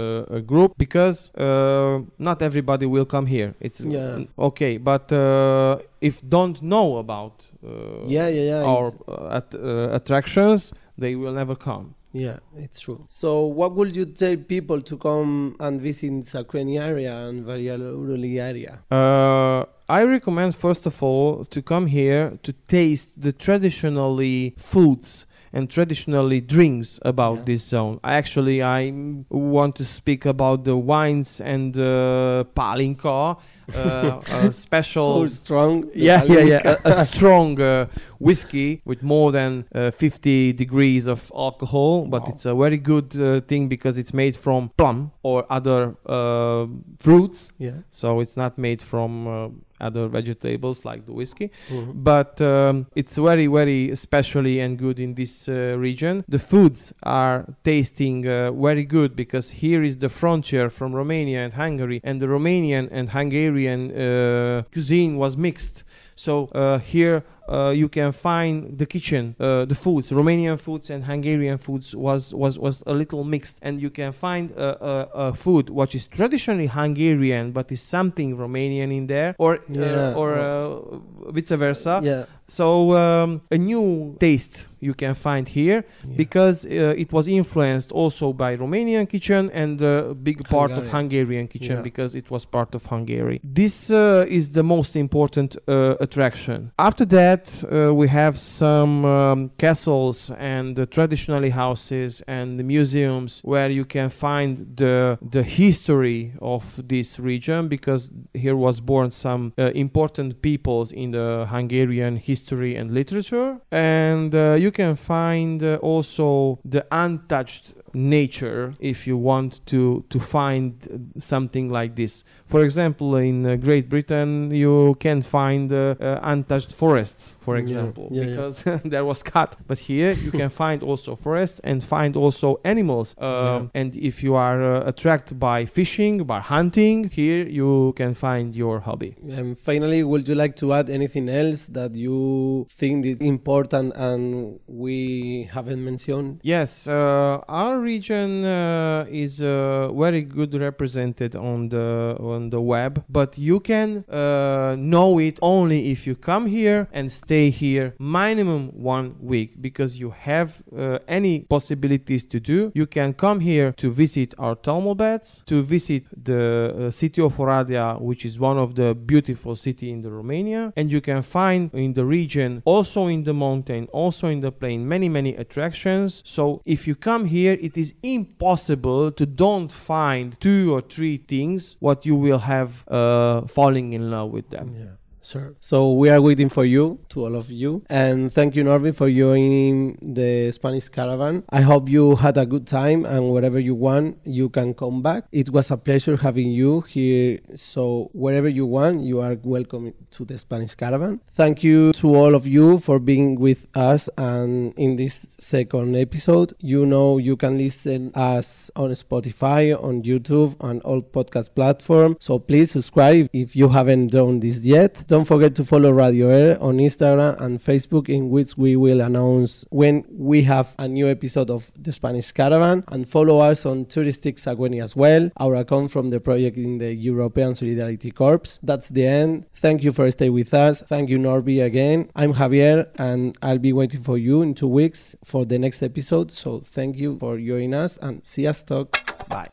group 0.47 0.73
because 0.77 1.31
uh, 1.39 2.03
not 2.19 2.43
everybody 2.43 2.87
will 2.87 3.07
come 3.07 3.27
here. 3.27 3.55
It's 3.61 3.81
Yeah. 3.81 4.25
okay, 4.37 4.79
but 4.79 5.11
uh, 5.13 5.79
if 6.01 6.21
don't 6.29 6.61
know 6.63 6.97
about 6.99 7.45
uh, 7.65 7.71
yeah, 8.07 8.29
yeah, 8.29 8.45
yeah. 8.51 8.65
our 8.65 8.87
uh, 9.09 9.37
at, 9.37 9.55
uh, 9.55 9.95
attractions, 9.95 10.73
they 10.99 11.15
will 11.15 11.33
never 11.35 11.57
come. 11.57 11.95
Yeah, 12.13 12.39
it's 12.59 12.81
true. 12.81 13.05
So, 13.07 13.47
what 13.47 13.77
would 13.77 13.95
you 13.95 14.05
tell 14.05 14.37
people 14.37 14.81
to 14.83 14.97
come 14.97 15.55
and 15.61 15.81
visit 15.81 16.27
Sacueni 16.27 16.77
area 16.83 17.15
and 17.29 17.45
Valea 17.45 17.77
Ierului 17.77 18.41
area? 18.41 18.83
Uh, 18.91 19.65
I 19.89 20.05
recommend 20.05 20.55
first 20.55 20.87
of 20.87 21.01
all 21.03 21.45
to 21.45 21.63
come 21.63 21.87
here 21.87 22.39
to 22.43 22.53
taste 22.67 23.21
the 23.23 23.33
traditionally 23.33 24.55
foods 24.57 25.27
and 25.53 25.69
traditionally 25.69 26.41
drinks 26.41 27.01
about 27.05 27.37
Yeah. 27.39 27.45
this 27.45 27.63
zone. 27.69 27.99
Actually, 28.05 28.63
I 28.63 28.93
want 29.31 29.75
to 29.77 29.85
speak 29.85 30.27
about 30.27 30.65
the 30.65 30.77
wines 30.77 31.41
and 31.41 31.77
uh, 31.77 32.45
palinka, 32.55 33.37
uh, 33.75 34.21
a 34.33 34.53
special. 34.67 35.15
so 35.15 35.27
strong. 35.27 35.91
yeah, 35.95 36.23
yeah, 36.25 36.41
yeah. 36.41 36.77
A, 36.85 36.91
a 36.91 36.95
strong 37.15 37.61
uh, 37.61 37.87
whiskey 38.19 38.81
with 38.85 39.03
more 39.03 39.33
than 39.33 39.65
uh, 39.75 39.91
50 39.91 40.53
degrees 40.53 41.07
of 41.09 41.31
alcohol, 41.35 42.07
but 42.07 42.23
Wow. 42.23 42.29
it's 42.33 42.47
a 42.47 42.55
very 42.55 42.79
good 42.79 43.15
uh, 43.21 43.41
thing 43.41 43.69
because 43.69 43.99
it's 43.99 44.15
made 44.15 44.37
from 44.37 44.71
plum 44.77 45.11
or 45.23 45.45
other 45.51 45.97
uh, 46.07 46.67
fruits 47.01 47.51
yeah. 47.59 47.73
so 47.91 48.21
it's 48.21 48.37
not 48.37 48.57
made 48.59 48.81
from 48.83 49.27
uh, 49.27 49.49
other 49.81 50.09
vegetables 50.09 50.85
like 50.85 51.07
the 51.07 51.13
whiskey. 51.13 51.51
Mhm. 51.71 52.05
but 52.13 52.41
um, 52.41 52.87
it's 52.95 53.17
very 53.17 53.47
very 53.47 53.95
specially 53.95 54.61
and 54.61 54.79
good 54.79 54.99
in 54.99 55.15
this 55.15 55.49
uh, 55.49 55.55
region. 55.79 56.25
The 56.29 56.39
foods 56.39 56.93
are 57.03 57.45
tasting 57.65 58.27
uh, 58.27 58.53
very 58.53 58.85
good 58.85 59.11
because 59.17 59.47
here 59.63 59.83
is 59.83 59.99
the 59.99 60.09
frontier 60.09 60.71
from 60.71 60.93
romania 60.95 61.41
and 61.45 61.53
hungary 61.55 62.01
and 62.05 62.21
the 62.23 62.27
romanian 62.37 62.89
and 62.91 63.11
hungarian 63.11 63.81
uh, 63.91 64.63
cuisine 64.73 65.17
was 65.17 65.37
mixed. 65.37 65.85
So 66.15 66.33
uh, 66.55 66.79
here 66.79 67.23
uh, 67.51 67.71
you 67.71 67.89
can 67.89 68.13
find 68.13 68.79
the 68.79 68.87
kitchen, 68.87 69.35
uh, 69.41 69.65
the 69.65 69.75
foods, 69.75 70.11
Romanian 70.11 70.59
foods 70.59 70.91
and 70.91 71.05
Hungarian 71.05 71.59
foods 71.59 71.95
was 71.97 72.33
was 72.35 72.59
was 72.59 72.83
a 72.87 72.95
little 72.95 73.25
mixed, 73.25 73.59
and 73.63 73.81
you 73.81 73.91
can 73.91 74.13
find 74.13 74.51
a, 74.57 75.33
food 75.35 75.71
which 75.71 75.95
is 75.95 76.07
traditionally 76.07 76.67
Hungarian 76.69 77.53
but 77.53 77.71
is 77.73 77.83
something 77.83 78.37
Romanian 78.37 78.91
in 78.99 79.07
there, 79.07 79.35
or 79.39 79.59
Yeah. 79.69 80.13
uh, 80.15 80.21
or 80.21 80.29
uh, 80.39 81.33
vice 81.33 81.57
versa. 81.57 82.01
yeah. 82.03 82.25
So 82.49 82.97
um, 82.99 83.43
a 83.53 83.59
new 83.59 84.17
taste 84.19 84.67
you 84.81 84.93
can 84.95 85.15
find 85.15 85.47
here 85.49 85.85
yeah. 85.85 86.17
because 86.17 86.67
uh, 86.67 86.95
it 87.05 87.13
was 87.13 87.29
influenced 87.29 87.93
also 87.93 88.33
by 88.33 88.57
Romanian 88.57 89.07
kitchen 89.09 89.51
and 89.55 89.81
a 89.83 90.15
big 90.15 90.39
part 90.49 90.73
of 90.73 90.85
Hungarian. 90.89 91.01
Hungarian 91.01 91.47
kitchen 91.49 91.77
Yeah. 91.77 91.83
because 91.91 92.19
it 92.19 92.29
was 92.31 92.43
part 92.47 92.75
of 92.75 92.83
Hungary. 92.87 93.39
This 93.45 93.91
uh, 93.91 94.27
is 94.39 94.45
the 94.59 94.63
most 94.63 94.97
important 94.97 95.51
uh, 95.69 95.95
attraction. 96.07 96.59
After 96.77 97.07
that, 97.19 97.40
uh, 97.71 97.95
we 97.95 98.09
have 98.09 98.39
some 98.39 99.05
um, 99.05 99.51
castles 99.59 100.31
and 100.39 100.77
the 100.77 100.87
traditionally 100.87 101.51
houses 101.51 102.23
and 102.27 102.59
the 102.59 102.65
museums 102.65 103.41
where 103.45 103.71
you 103.71 103.85
can 103.85 104.09
find 104.09 104.77
the 104.77 105.19
the 105.31 105.43
history 105.43 106.33
of 106.41 106.63
this 106.89 107.19
region 107.19 107.69
because 107.69 108.13
here 108.35 108.57
was 108.57 108.81
born 108.81 109.11
some 109.11 109.53
uh, 109.59 109.71
important 109.75 110.43
peoples 110.43 110.93
in 110.93 111.11
the 111.13 111.47
Hungarian 111.49 112.17
history 112.17 112.77
and 112.77 112.93
literature. 112.93 113.59
And 113.71 114.35
uh, 114.35 114.55
you 114.55 114.71
can 114.71 114.97
find 114.97 115.63
uh, 115.63 115.77
also 115.77 116.59
the 116.65 116.87
untouched 116.91 117.75
nature 117.95 118.75
if 118.81 119.07
you 119.07 119.17
want 119.17 119.61
to 119.67 120.05
to 120.11 120.19
find 120.19 120.73
something 121.19 121.69
like 121.69 121.97
this 121.97 122.25
for 122.47 122.63
example 122.65 123.17
in 123.17 123.47
uh, 123.47 123.57
great 123.57 123.89
britain 123.89 124.51
you 124.51 124.95
can 125.01 125.23
find 125.23 125.73
uh, 125.73 125.95
uh, 126.01 126.21
untouched 126.23 126.73
forests 126.73 127.35
for 127.41 127.57
example 127.57 128.09
yeah, 128.11 128.23
yeah. 128.23 128.31
because 128.31 128.63
there 128.85 129.05
was 129.05 129.23
cut 129.23 129.57
but 129.67 129.79
here 129.79 130.13
you 130.13 130.31
can 130.31 130.49
find 130.63 130.83
also 130.83 131.15
forests 131.17 131.61
and 131.65 131.83
find 131.83 132.17
also 132.17 132.61
animals 132.65 133.15
um, 133.19 133.31
Yeah. 133.31 133.81
and 133.81 133.97
if 133.97 134.23
you 134.23 134.35
are 134.35 134.63
uh, 134.63 134.89
attracted 134.89 135.39
by 135.39 135.65
fishing 135.67 136.25
by 136.25 136.41
hunting 136.41 137.09
here 137.11 137.47
you 137.47 137.93
can 137.97 138.15
find 138.15 138.55
your 138.55 138.81
hobby 138.81 139.17
And 139.41 139.59
finally, 139.59 140.03
would 140.05 140.29
you 140.29 140.35
like 140.35 140.55
to 140.57 140.73
add 140.73 140.91
anything 140.91 141.29
else 141.29 141.67
that 141.69 141.95
you 141.95 142.67
think 142.69 143.07
is 143.07 143.21
important 143.21 143.95
and 143.97 144.59
we 144.67 145.49
haven't 145.53 145.83
mentioned? 145.85 146.41
Yes, 146.43 146.87
uh, 146.87 147.41
our 147.49 147.79
region 147.81 148.45
uh, 148.45 149.07
is 149.09 149.43
uh, 149.43 149.93
very 149.93 150.23
good 150.23 150.55
represented 150.55 151.35
on 151.35 151.69
the 151.69 152.17
on 152.21 152.51
the 152.51 152.61
web, 152.61 153.05
but 153.09 153.39
you 153.39 153.61
can 153.61 154.05
uh, 154.09 154.77
know 154.79 155.19
it 155.19 155.39
only 155.43 155.91
if 155.91 156.07
you 156.07 156.15
come 156.15 156.47
here 156.47 156.89
and 156.93 157.11
stay 157.11 157.51
here 157.51 157.95
minimum 157.99 158.71
one 158.75 159.17
week 159.21 159.61
because 159.61 159.99
you 159.99 160.11
have 160.11 160.63
uh, 160.77 160.99
any 161.09 161.41
possibilities 161.41 162.25
to 162.25 162.41
do. 162.41 162.73
You 162.75 162.87
can 162.87 163.15
come 163.15 163.41
here 163.41 163.73
to 163.79 163.91
visit 163.91 164.35
our 164.39 164.55
thermal 164.55 164.95
beds, 164.95 165.43
to 165.47 165.63
visit 165.63 166.05
the 166.13 166.87
uh, 166.87 166.91
city 166.91 167.23
of 167.23 167.37
Oradea, 167.37 168.01
which 168.01 168.25
is 168.25 168.39
one 168.39 168.59
of 168.59 168.75
the 168.75 168.95
beautiful 168.95 169.57
city 169.57 169.91
in 169.91 170.03
the 170.03 170.11
Romania, 170.11 170.73
and 170.77 170.91
you 170.91 171.01
can 171.01 171.23
find 171.23 171.73
in 171.75 171.95
the 171.95 172.05
region, 172.05 172.63
also 172.65 173.07
in 173.07 173.25
the 173.25 173.35
mountain, 173.35 173.89
also 173.93 174.29
in 174.29 174.41
the 174.41 174.53
plain, 174.53 174.87
many 174.87 175.09
many 175.09 175.35
attractions. 175.37 176.23
So 176.25 176.63
if 176.65 176.87
you 176.87 176.95
come 176.95 177.25
here, 177.27 177.57
it 177.71 177.79
is 177.79 177.95
impossible 178.03 179.13
to 179.13 179.25
don't 179.25 179.71
find 179.71 180.39
two 180.41 180.75
or 180.75 180.81
three 180.81 181.19
things 181.19 181.77
what 181.79 182.05
you 182.05 182.17
will 182.17 182.41
have 182.41 182.87
uh, 182.89 183.43
falling 183.43 183.93
in 183.93 184.11
love 184.11 184.31
with 184.31 184.51
them. 184.51 184.75
Yeah. 184.77 184.97
Sure. 185.23 185.55
So 185.61 185.93
we 185.93 186.09
are 186.09 186.21
waiting 186.21 186.49
for 186.49 186.65
you, 186.65 186.99
to 187.11 187.25
all 187.25 187.37
of 187.37 187.51
you. 187.51 187.85
And 187.91 188.33
thank 188.33 188.57
you, 188.57 188.65
Norby, 188.65 188.95
for 188.95 189.11
joining 189.11 189.99
the 190.15 190.51
Spanish 190.51 190.89
Caravan. 190.89 191.45
I 191.51 191.61
hope 191.61 191.89
you 191.89 192.17
had 192.17 192.37
a 192.37 192.47
good 192.47 192.67
time 192.67 193.05
and 193.05 193.31
wherever 193.31 193.59
you 193.59 193.75
want, 193.75 194.19
you 194.25 194.49
can 194.49 194.75
come 194.75 195.03
back. 195.03 195.25
It 195.31 195.51
was 195.51 195.71
a 195.71 195.77
pleasure 195.77 196.17
having 196.17 196.51
you 196.51 196.81
here. 196.83 197.39
So 197.55 198.11
wherever 198.13 198.49
you 198.49 198.67
want, 198.67 199.03
you 199.03 199.21
are 199.21 199.37
welcome 199.43 199.93
to 200.13 200.25
the 200.25 200.39
Spanish 200.39 200.75
Caravan. 200.75 201.21
Thank 201.33 201.63
you 201.63 201.93
to 201.95 202.15
all 202.15 202.35
of 202.35 202.47
you 202.47 202.79
for 202.79 202.99
being 202.99 203.39
with 203.39 203.67
us 203.77 204.09
and 204.17 204.73
in 204.79 204.97
this 204.97 205.37
second 205.39 205.97
episode. 205.97 206.55
You 206.61 206.87
know 206.87 207.19
you 207.19 207.37
can 207.37 207.59
listen 207.59 208.11
us 208.15 208.71
on 208.75 208.91
Spotify, 208.93 209.81
on 209.83 210.03
YouTube, 210.03 210.57
and 210.61 210.81
all 210.83 211.03
podcast 211.03 211.55
platforms. 211.55 212.17
So 212.21 212.39
please 212.39 212.71
subscribe 212.71 213.29
if 213.33 213.55
you 213.55 213.69
haven't 213.69 214.09
done 214.09 214.41
this 214.41 214.65
yet. 214.65 215.05
Don't 215.11 215.25
forget 215.25 215.57
to 215.57 215.65
follow 215.65 215.91
Radio 215.91 216.29
Air 216.29 216.63
on 216.63 216.77
Instagram 216.77 217.41
and 217.41 217.59
Facebook, 217.59 218.09
in 218.09 218.31
which 218.31 218.57
we 218.57 218.77
will 218.77 219.01
announce 219.01 219.65
when 219.71 220.05
we 220.09 220.45
have 220.45 220.73
a 220.79 220.87
new 220.87 221.09
episode 221.09 221.51
of 221.51 221.73
the 221.77 221.91
Spanish 221.91 222.31
Caravan. 222.31 222.85
And 222.87 223.09
follow 223.09 223.41
us 223.41 223.67
on 223.67 223.87
Touristic 223.87 224.37
Sacueni 224.37 224.81
as 224.81 224.95
well, 224.95 225.29
our 225.39 225.57
account 225.57 225.91
from 225.91 226.11
the 226.11 226.21
project 226.21 226.59
in 226.59 226.79
the 226.79 226.95
European 226.95 227.57
Solidarity 227.57 228.13
Corps. 228.13 228.61
That's 228.63 228.91
the 228.91 229.05
end. 229.05 229.47
Thank 229.57 229.83
you 229.83 229.93
for 229.93 230.09
staying 230.13 230.33
with 230.33 230.55
us. 230.55 230.81
Thank 230.81 231.11
you, 231.11 231.19
Norby, 231.19 231.65
again. 231.65 232.09
I'm 232.15 232.35
Javier, 232.35 232.87
and 232.95 233.37
I'll 233.43 233.59
be 233.59 233.73
waiting 233.73 234.05
for 234.05 234.17
you 234.17 234.43
in 234.43 234.55
two 234.55 234.69
weeks 234.69 235.17
for 235.25 235.45
the 235.45 235.59
next 235.59 235.83
episode. 235.83 236.31
So 236.31 236.61
thank 236.61 236.97
you 236.97 237.19
for 237.19 237.37
joining 237.37 237.75
us, 237.75 237.97
and 237.97 238.25
see 238.25 238.47
us 238.47 238.63
talk. 238.63 238.97
Bye. 239.29 239.49